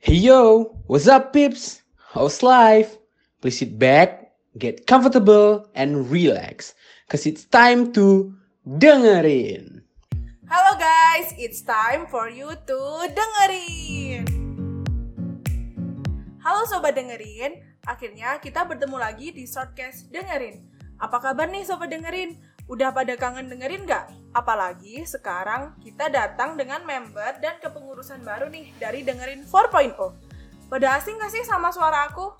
[0.00, 1.84] Hey yo, what's up peeps?
[2.16, 2.96] How's life?
[3.44, 6.72] Please sit back, get comfortable, and relax.
[7.12, 8.32] Cause it's time to
[8.64, 9.84] dengerin.
[10.48, 12.80] Halo guys, it's time for you to
[13.12, 14.24] dengerin.
[16.40, 20.64] Halo sobat dengerin, akhirnya kita bertemu lagi di shortcast dengerin.
[20.96, 22.40] Apa kabar nih sobat dengerin?
[22.70, 24.14] Udah pada kangen dengerin gak?
[24.30, 29.98] Apalagi sekarang kita datang dengan member dan kepengurusan baru nih dari dengerin 4.0.
[30.70, 32.30] Pada asing gak sih sama suara aku?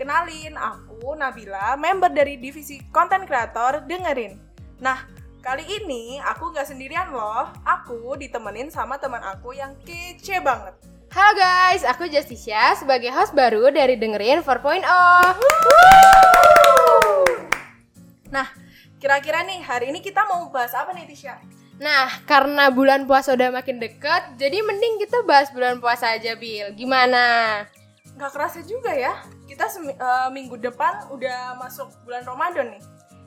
[0.00, 4.40] Kenalin, aku Nabila, member dari divisi konten kreator dengerin.
[4.80, 5.04] Nah,
[5.44, 7.52] kali ini aku nggak sendirian loh.
[7.62, 10.72] Aku ditemenin sama teman aku yang kece banget.
[11.12, 14.80] Halo guys, aku Justisha sebagai host baru dari Dengerin 4.0
[18.34, 18.63] Nah,
[19.04, 21.36] kira-kira nih hari ini kita mau bahas apa nih Tisha?
[21.76, 26.72] Nah, karena bulan puasa udah makin deket, jadi mending kita bahas bulan puasa aja, Bil
[26.72, 27.68] Gimana?
[28.16, 29.12] Nggak kerasa juga ya,
[29.44, 32.82] kita eh, minggu depan udah masuk bulan Ramadan nih.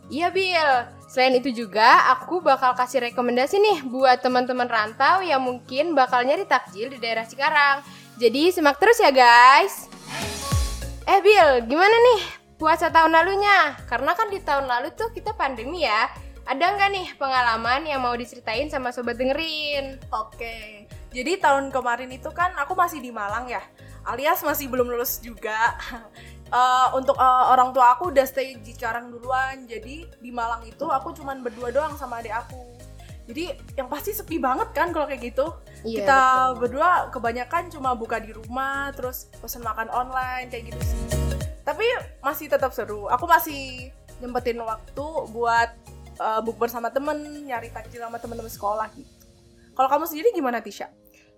[0.10, 0.72] Iya, Bil
[1.06, 6.48] Selain itu juga, aku bakal kasih rekomendasi nih buat teman-teman rantau yang mungkin bakal nyari
[6.48, 7.84] takjil di daerah Cikarang
[8.16, 9.92] Jadi simak terus ya, guys
[11.04, 13.78] Eh, Bil, gimana nih puasa tahun lalunya?
[13.86, 16.10] Karena kan di tahun lalu tuh kita pandemi ya
[16.48, 20.00] ada nggak nih pengalaman yang mau diceritain sama sobat dengerin?
[20.16, 23.60] Oke, jadi tahun kemarin itu kan aku masih di Malang ya,
[24.08, 25.56] alias masih belum lulus juga.
[26.48, 30.88] Eh, untuk eh, orang tua aku udah stay di Cikarang duluan, jadi di Malang itu
[30.88, 32.64] aku cuman berdua doang sama adik aku.
[33.28, 35.52] Jadi yang pasti sepi banget kan kalau kayak gitu.
[35.84, 36.60] Iya, Kita betul.
[36.64, 41.27] berdua kebanyakan cuma buka di rumah, terus pesen makan online kayak gitu sih.
[41.68, 41.84] Tapi
[42.24, 43.12] masih tetap seru.
[43.12, 43.92] Aku masih
[44.24, 45.70] nyempetin waktu buat
[46.16, 49.12] uh, bukber sama temen, nyari takjil sama temen-temen sekolah gitu.
[49.76, 50.88] Kalau kamu sendiri gimana Tisha?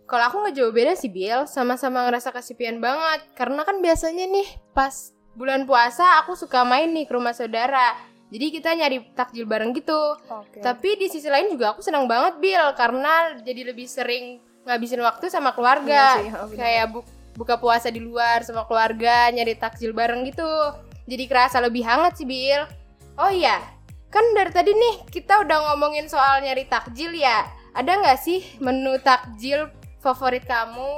[0.06, 3.26] Kalau aku nggak jauh beda sih Bill, sama-sama ngerasa kesepian banget.
[3.34, 7.98] Karena kan biasanya nih pas bulan puasa aku suka main nih ke rumah saudara.
[8.30, 9.98] Jadi kita nyari takjil bareng gitu.
[10.30, 10.62] Oke.
[10.62, 15.30] Tapi di sisi lain juga aku senang banget Bill karena jadi lebih sering ngabisin waktu
[15.34, 16.22] sama keluarga.
[16.22, 16.58] Iya sih.
[16.58, 17.06] Kayak bu-
[17.40, 20.76] buka puasa di luar sama keluarga, nyari takjil bareng gitu.
[21.08, 22.68] Jadi kerasa lebih hangat sih Bill.
[23.16, 23.64] Oh iya,
[24.12, 27.48] kan dari tadi nih kita udah ngomongin soal nyari takjil ya.
[27.72, 29.72] Ada nggak sih menu takjil
[30.04, 30.92] favorit kamu?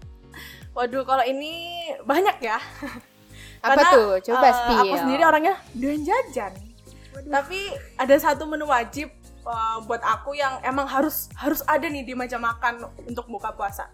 [0.76, 1.72] Waduh, kalau ini
[2.04, 2.60] banyak ya.
[3.64, 4.10] Apa Karena, tuh?
[4.28, 4.80] Coba eh, spill.
[4.84, 6.52] Aku sendiri orangnya doyan jajan.
[7.24, 7.60] Tapi
[7.96, 9.08] ada satu menu wajib
[9.48, 13.88] eh, buat aku yang emang harus harus ada nih di meja makan untuk buka puasa.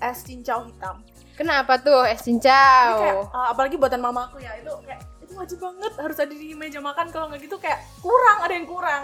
[0.00, 1.02] Es cincau hitam.
[1.34, 2.98] Kenapa tuh es cincau?
[2.98, 6.78] kayak, eh, apalagi buatan mamaku ya itu kayak itu wajib banget harus ada di meja
[6.78, 9.02] makan kalau nggak gitu kayak kurang ada yang kurang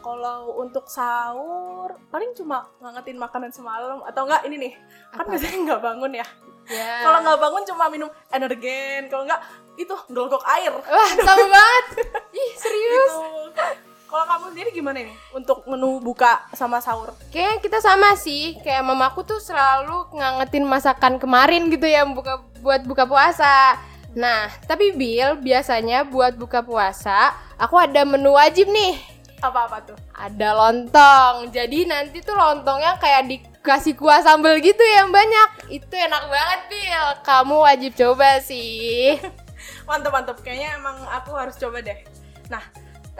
[0.00, 4.72] kalau untuk sahur paling cuma ngangetin makanan semalam atau enggak ini nih
[5.12, 5.30] kan Apa?
[5.30, 6.26] biasanya nggak bangun ya
[6.66, 7.02] Ya.
[7.02, 9.42] kalau nggak bangun cuma minum energen kalau nggak
[9.74, 11.84] itu gelogok air Wah, sama banget.
[12.30, 13.10] Ih, serius.
[13.10, 18.58] gitu kalau kamu sendiri gimana nih untuk menu buka sama sahur Kayaknya kita sama sih.
[18.60, 23.78] Kayak mamaku tuh selalu ngangetin masakan kemarin gitu ya buka buat buka puasa.
[24.18, 28.98] Nah, tapi Bill biasanya buat buka puasa, aku ada menu wajib nih.
[29.40, 31.48] apa apa tuh Ada lontong.
[31.54, 35.70] Jadi nanti tuh lontongnya kayak dikasih kuah sambal gitu yang banyak.
[35.72, 37.08] Itu enak banget, Bill.
[37.24, 39.16] Kamu wajib coba sih.
[39.88, 41.98] mantep mantep kayaknya emang aku harus coba deh
[42.46, 42.62] nah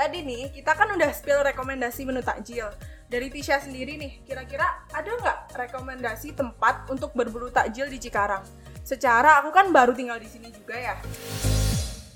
[0.01, 2.73] tadi nih kita kan udah spill rekomendasi menu takjil
[3.13, 8.41] dari Tisha sendiri nih kira-kira ada nggak rekomendasi tempat untuk berburu takjil di Cikarang
[8.81, 10.97] secara aku kan baru tinggal di sini juga ya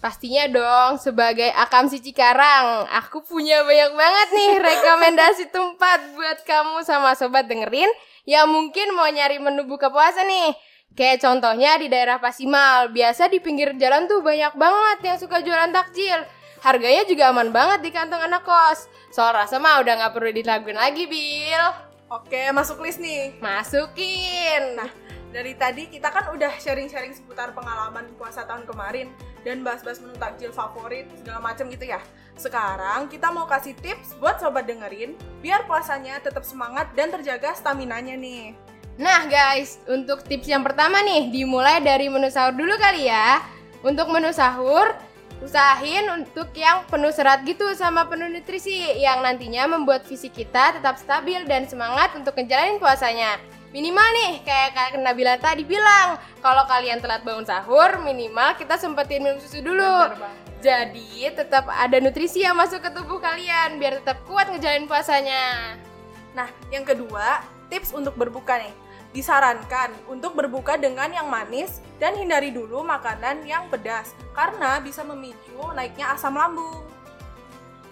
[0.05, 6.85] Pastinya dong, sebagai Akam si Cikarang, aku punya banyak banget nih rekomendasi tempat buat kamu
[6.85, 7.89] sama sobat dengerin
[8.29, 10.53] yang mungkin mau nyari menu buka puasa nih.
[10.93, 15.73] Kayak contohnya di daerah Pasimal, biasa di pinggir jalan tuh banyak banget yang suka jualan
[15.73, 16.21] takjil.
[16.65, 18.89] Harganya juga aman banget di kantong anak kos.
[19.13, 21.93] Soal rasa mah udah nggak perlu diraguin lagi, Bill.
[22.09, 24.79] oke masuk list nih Masukin.
[24.79, 24.87] nah
[25.35, 29.11] dari tadi kita kan udah sharing-sharing seputar pengalaman puasa tahun kemarin
[29.43, 31.99] dan bahas-bahas menu takjil favorit segala macam gitu ya.
[32.39, 38.15] Sekarang kita mau kasih tips buat sobat dengerin biar puasanya tetap semangat dan terjaga stamina-nya
[38.15, 38.55] nih.
[38.95, 43.43] Nah guys, untuk tips yang pertama nih, dimulai dari menu sahur dulu kali ya.
[43.83, 44.95] Untuk menu sahur,
[45.45, 50.97] usahain untuk yang penuh serat gitu sama penuh nutrisi yang nantinya membuat fisik kita tetap
[50.97, 53.37] stabil dan semangat untuk ngejalanin puasanya.
[53.75, 59.21] Minimal nih, kayak Kak Nabila tadi bilang, kalau kalian telat bangun sahur, minimal kita sempetin
[59.21, 60.15] minum susu dulu.
[60.63, 65.75] Jadi tetap ada nutrisi yang masuk ke tubuh kalian biar tetap kuat ngejalanin puasanya.
[66.39, 68.84] Nah, yang kedua, tips untuk berbuka nih.
[69.15, 75.71] Disarankan untuk berbuka dengan yang manis dan hindari dulu makanan yang pedas karena bisa memicu
[75.71, 76.83] naiknya asam lambung.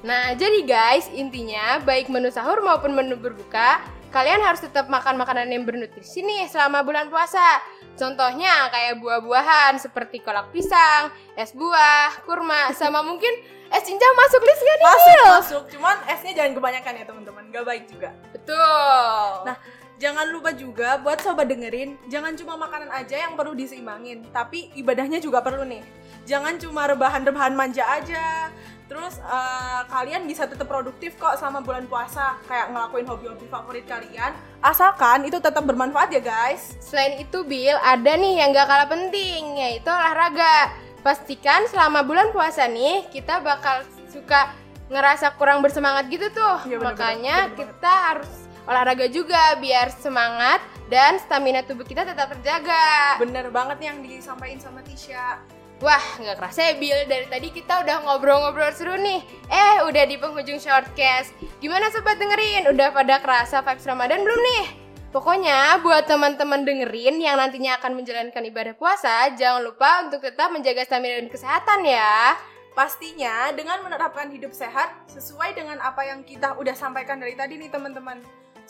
[0.02, 3.78] Nah, jadi guys, intinya baik menu sahur maupun menu berbuka,
[4.12, 7.58] kalian harus tetap makan makanan yang bernutrisi nih selama bulan puasa.
[7.96, 13.32] Contohnya kayak buah-buahan seperti kolak pisang, es buah, kurma, sama mungkin
[13.72, 14.84] es cincang masuk list gak nih?
[14.84, 15.32] Masuk, Bil?
[15.32, 15.62] masuk.
[15.76, 18.10] Cuman esnya jangan kebanyakan ya teman-teman, gak baik juga.
[18.36, 19.28] Betul.
[19.48, 19.56] Nah,
[19.96, 25.24] jangan lupa juga buat sobat dengerin, jangan cuma makanan aja yang perlu diseimbangin, tapi ibadahnya
[25.24, 25.80] juga perlu nih.
[26.28, 28.52] Jangan cuma rebahan-rebahan manja aja.
[28.92, 34.36] Terus eh, kalian bisa tetap produktif kok selama bulan puasa, kayak ngelakuin hobi-hobi favorit kalian,
[34.60, 36.76] asalkan itu tetap bermanfaat ya guys.
[36.76, 40.76] Selain itu, Bill, ada nih yang gak kalah penting, yaitu olahraga.
[41.00, 43.80] Pastikan selama bulan puasa nih, kita bakal
[44.12, 44.52] suka
[44.92, 46.60] ngerasa kurang bersemangat gitu tuh.
[46.68, 46.92] Iya, bener-bener.
[46.92, 47.68] Makanya Bener banget.
[47.72, 48.30] kita harus
[48.68, 50.60] olahraga juga biar semangat
[50.92, 53.16] dan stamina tubuh kita tetap terjaga.
[53.16, 55.40] Bener banget nih yang disampaikan sama Tisha.
[55.82, 57.10] Wah, nggak kerasa ya, Bill.
[57.10, 59.18] Dari tadi kita udah ngobrol-ngobrol seru nih.
[59.50, 61.34] Eh, udah di penghujung shortcast.
[61.58, 62.70] Gimana sobat dengerin?
[62.70, 64.64] Udah pada kerasa vibes Ramadan belum nih?
[65.10, 70.86] Pokoknya buat teman-teman dengerin yang nantinya akan menjalankan ibadah puasa, jangan lupa untuk tetap menjaga
[70.86, 72.38] stamina dan kesehatan ya.
[72.72, 77.68] Pastinya dengan menerapkan hidup sehat sesuai dengan apa yang kita udah sampaikan dari tadi nih
[77.68, 78.22] teman-teman.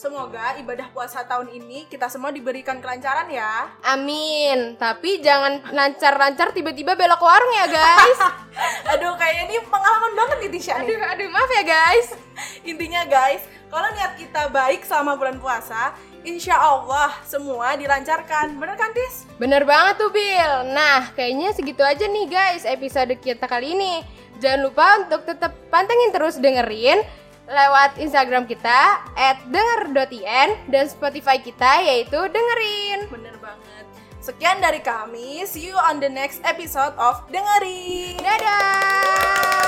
[0.03, 3.71] Semoga ibadah puasa tahun ini kita semua diberikan kelancaran ya.
[3.87, 4.75] Amin.
[4.75, 8.19] Tapi jangan lancar-lancar tiba-tiba belok ke warung ya, guys.
[8.99, 10.99] Aduh, kayak ini pengalaman banget nih Tisha nih.
[10.99, 12.19] aduh, aduh, maaf ya, guys.
[12.75, 15.95] Intinya guys, kalau niat kita baik selama bulan puasa,
[16.27, 18.59] insya Allah semua dilancarkan.
[18.59, 19.31] Bener kan Tis?
[19.39, 20.67] Bener banget tuh Bill.
[20.75, 24.03] Nah, kayaknya segitu aja nih guys episode kita kali ini.
[24.43, 27.22] Jangan lupa untuk tetap pantengin terus dengerin
[27.53, 29.05] lewat Instagram kita
[29.53, 33.13] @denger.in dan Spotify kita yaitu dengerin.
[33.13, 33.85] Bener banget.
[34.19, 38.19] Sekian dari kami, see you on the next episode of Dengerin.
[38.23, 39.63] Dadah.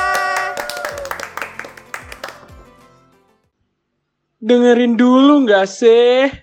[4.39, 6.35] Dengerin dulu nggak sih?